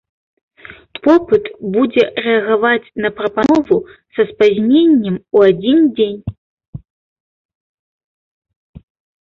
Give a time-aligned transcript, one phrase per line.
[1.07, 1.43] Попыт
[1.75, 3.77] будзе рэагаваць на прапанову
[4.15, 6.19] са спазненнем у адзін дзень.